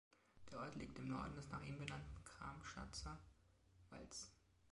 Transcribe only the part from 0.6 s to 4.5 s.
liegt im Norden des nach ihm benannten Gramschatzer Walds.